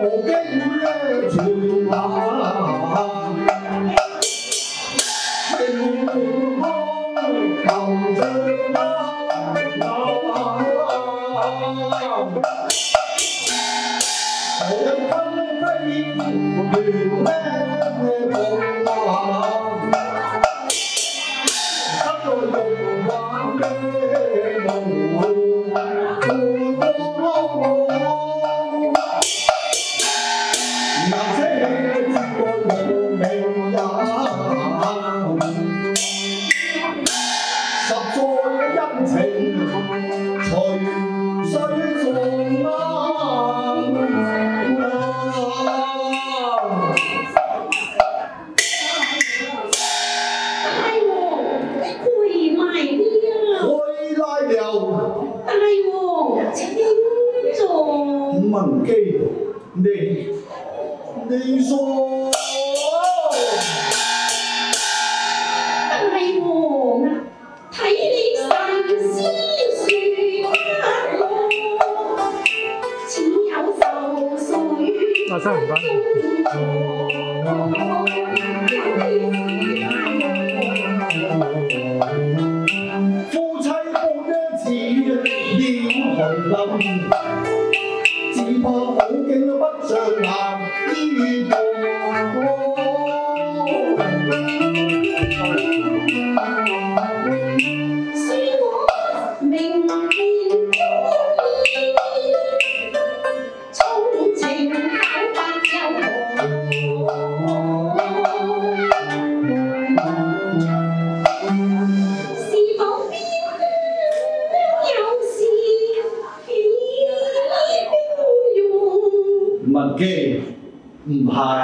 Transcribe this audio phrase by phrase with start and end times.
[0.00, 0.60] 我跟你
[1.30, 1.36] 去
[1.90, 2.96] 打浪，
[5.58, 5.60] 明
[6.06, 6.62] 空
[7.64, 7.66] 求
[8.14, 8.20] 着
[8.74, 8.76] 打
[9.78, 9.82] 浪，
[16.56, 17.17] 我跟你去。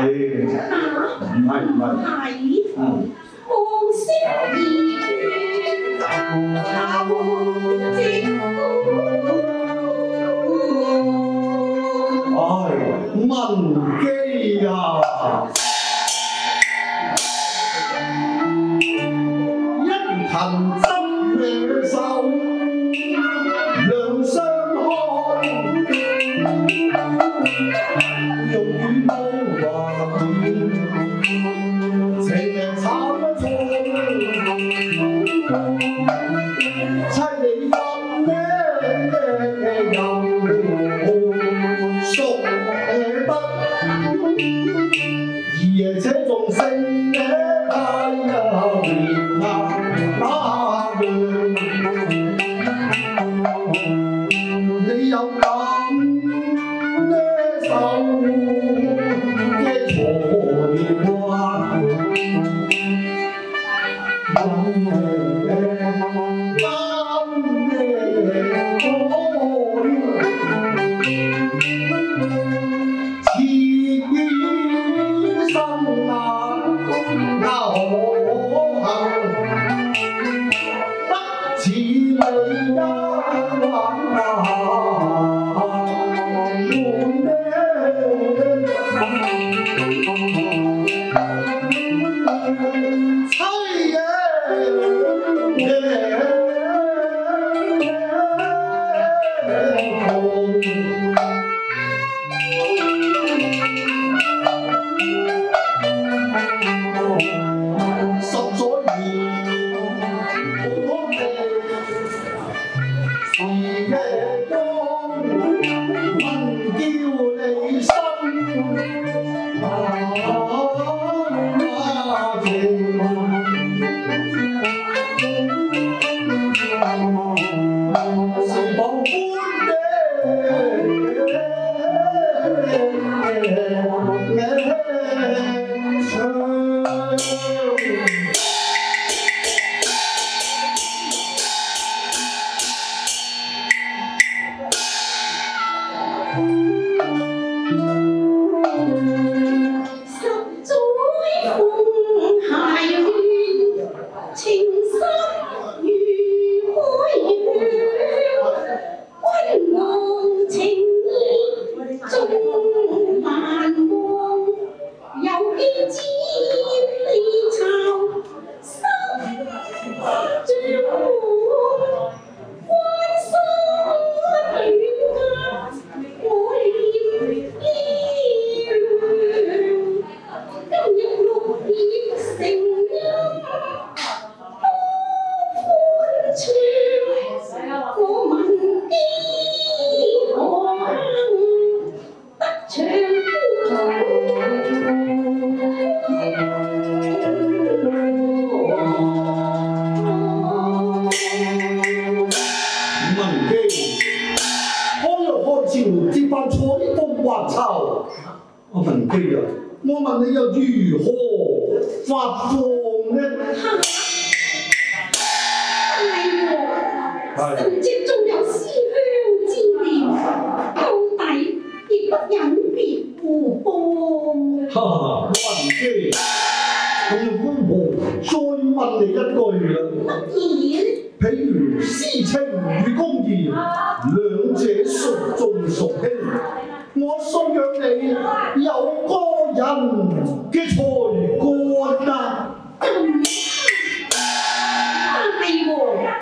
[0.00, 0.29] Aê!
[30.52, 31.69] はい。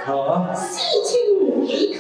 [0.09, 1.95] 好啊，四千五一。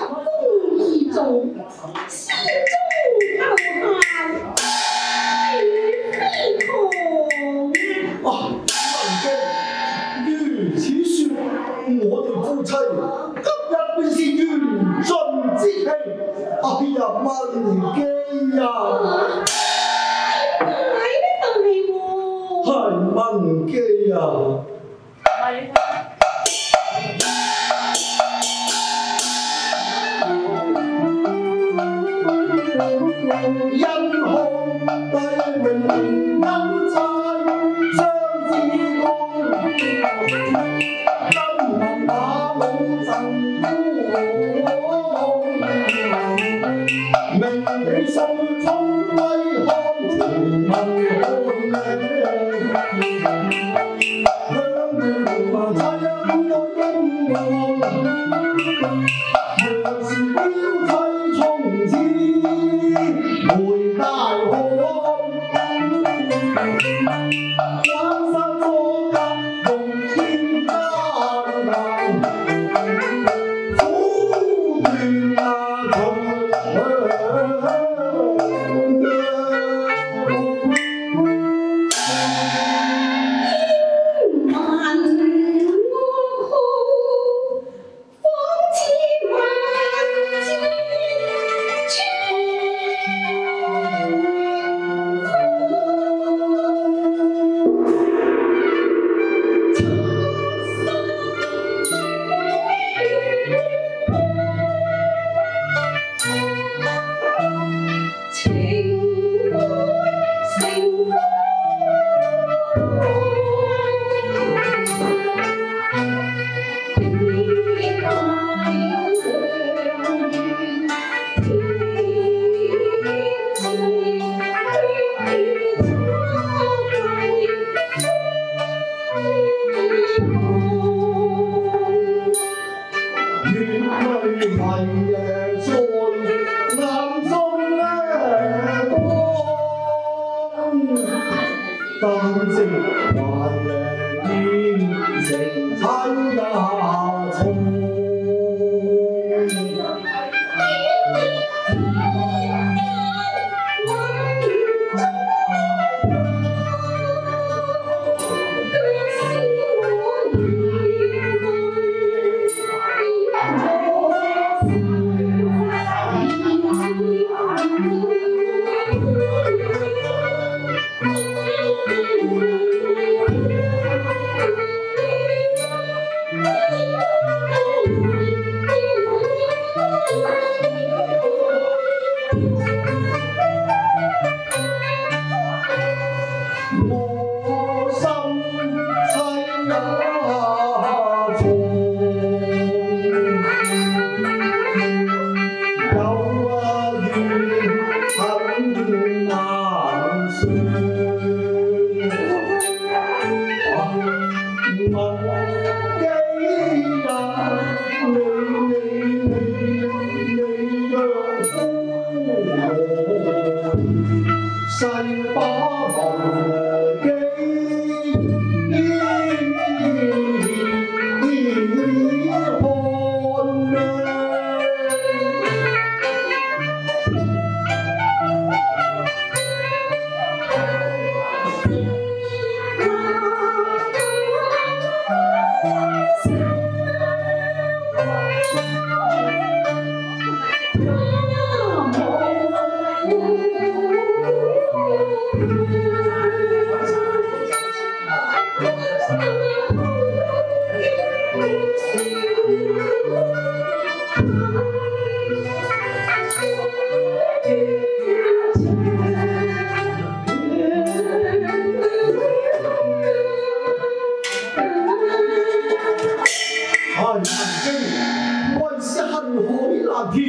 [267.66, 269.12] 为是恨
[269.46, 269.48] 海
[269.84, 270.22] 难填，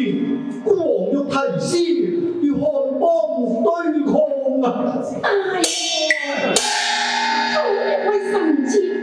[0.64, 1.68] 孤王欲题诗
[2.42, 2.60] 与汉
[3.00, 3.04] 邦
[3.64, 3.68] 对
[4.06, 4.12] 抗
[4.64, 4.68] 啊！
[8.72, 8.99] 神。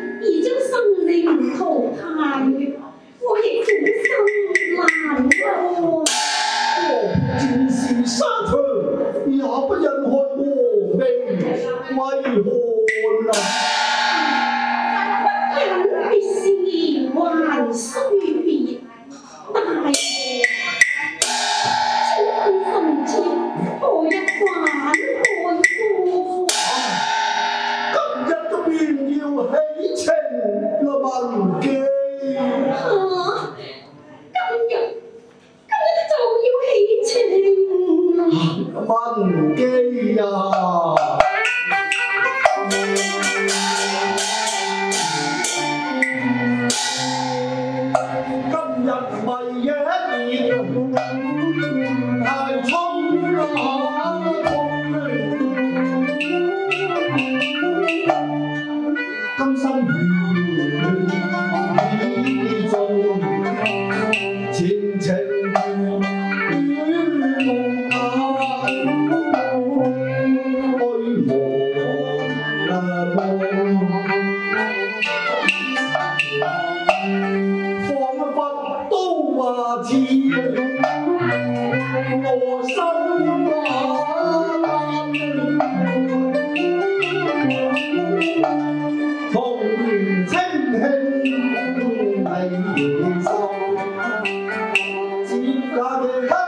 [96.17, 96.46] Hallelujah.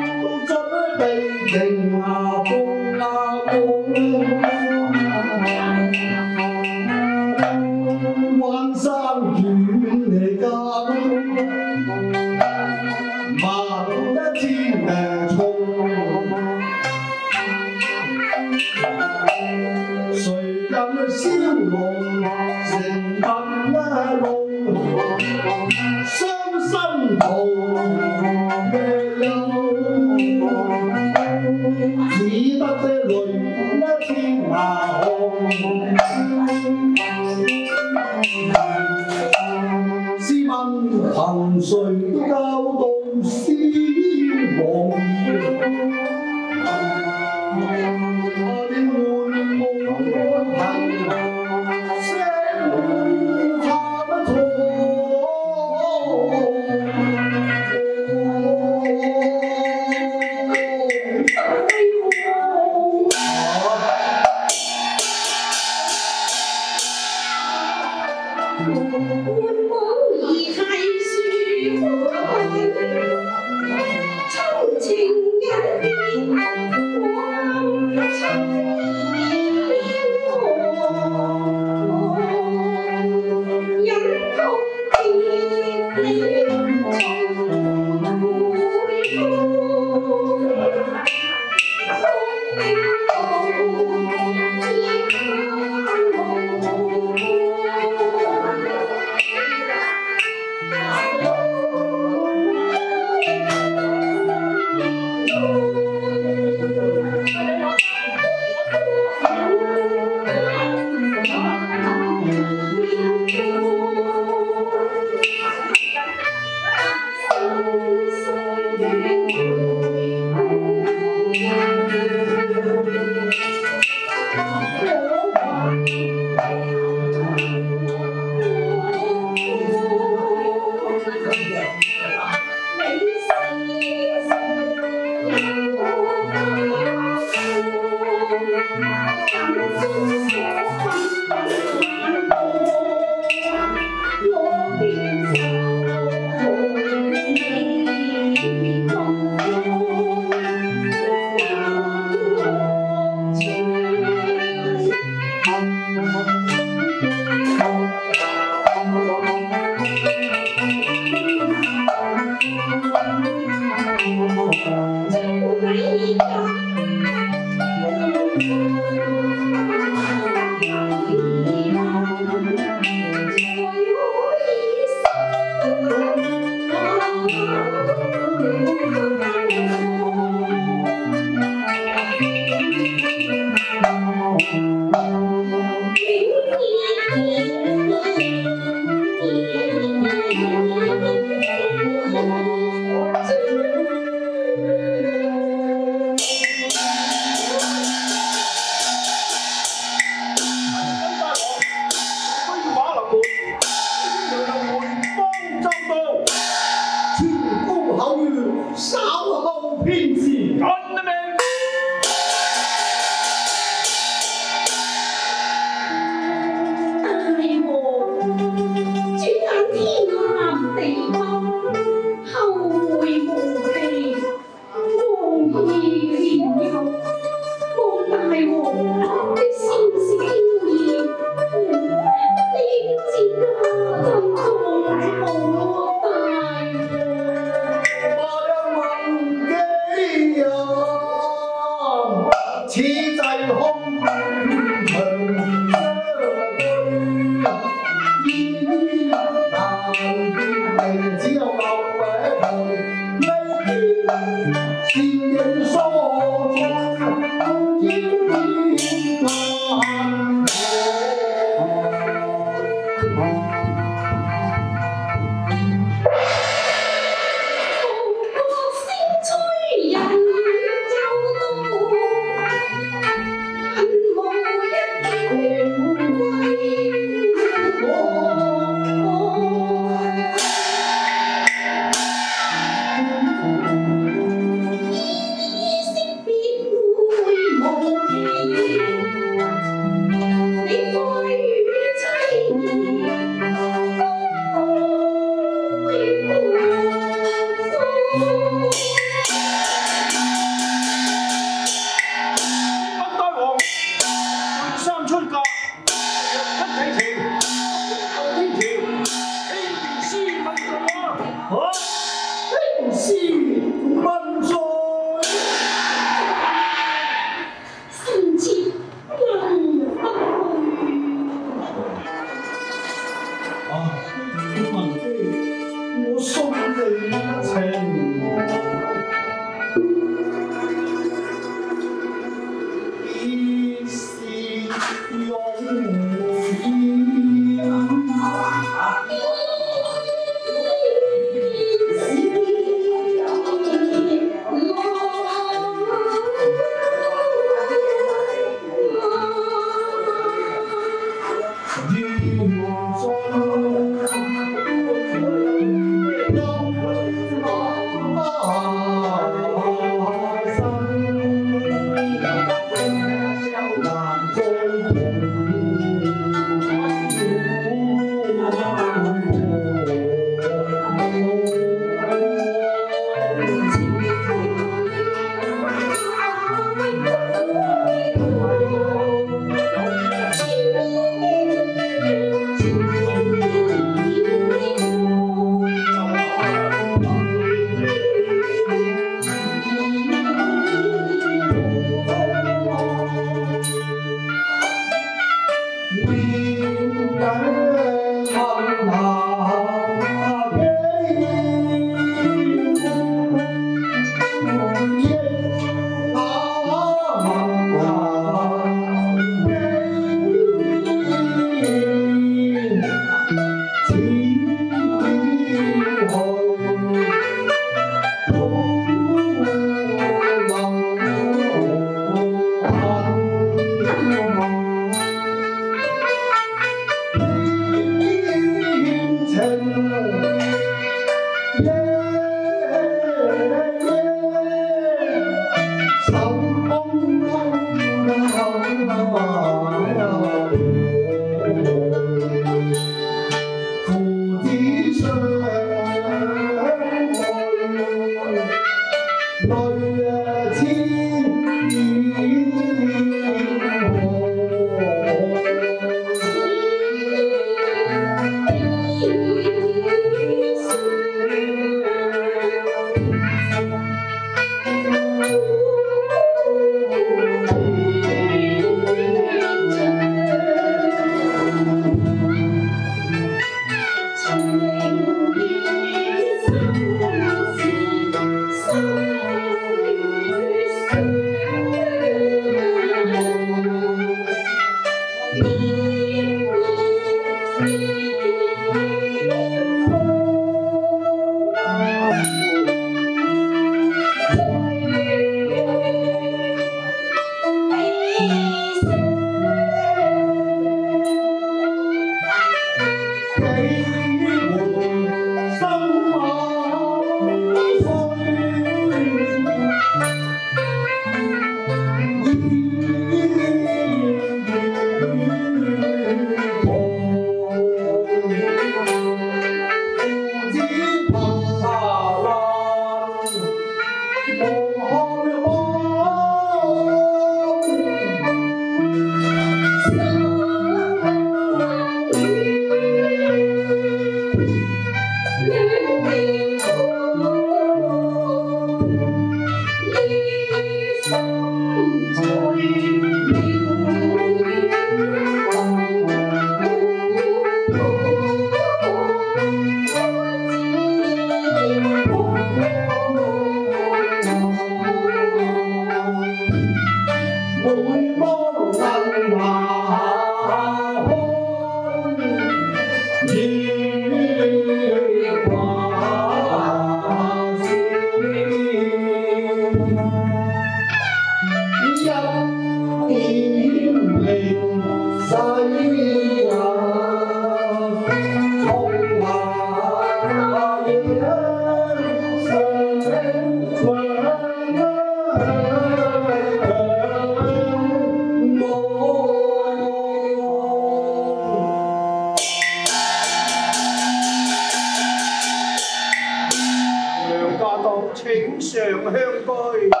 [599.15, 600.00] him, boy.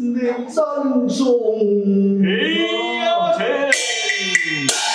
[0.00, 1.20] 你珍重。
[2.24, 2.26] 哎
[3.04, 4.89] 呀，我去！